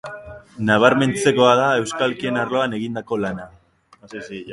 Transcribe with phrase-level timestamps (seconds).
[0.69, 3.47] Nabarmentzekoa da euskalkien arloan egindako lana.